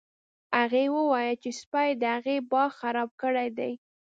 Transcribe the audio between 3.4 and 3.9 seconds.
دی